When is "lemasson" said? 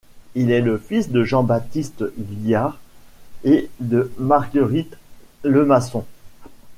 5.43-6.07